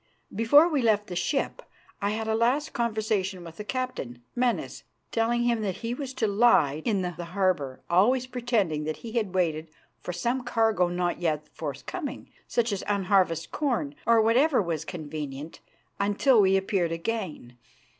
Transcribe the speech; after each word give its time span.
Before 0.33 0.67
we 0.67 0.81
left 0.81 1.05
the 1.05 1.15
ship 1.15 1.61
I 2.01 2.09
had 2.09 2.27
a 2.27 2.33
last 2.33 2.73
conversation 2.73 3.43
with 3.43 3.57
the 3.57 3.63
captain, 3.63 4.23
Menas, 4.35 4.83
telling 5.11 5.43
him 5.43 5.61
that 5.61 5.77
he 5.85 5.93
was 5.93 6.11
to 6.15 6.25
lie 6.27 6.81
in 6.85 7.03
the 7.03 7.11
harbour, 7.23 7.81
always 7.87 8.25
pretending 8.25 8.85
that 8.85 8.97
he 9.05 9.11
waited 9.21 9.69
for 9.99 10.11
some 10.11 10.43
cargo 10.43 10.87
not 10.87 11.19
yet 11.19 11.47
forthcoming, 11.53 12.31
such 12.47 12.71
as 12.71 12.83
unharvested 12.87 13.51
corn, 13.51 13.93
or 14.07 14.23
whatever 14.23 14.59
was 14.59 14.85
convenient, 14.85 15.59
until 15.99 16.41
we 16.41 16.57
appeared 16.57 16.91
again. 16.91 17.59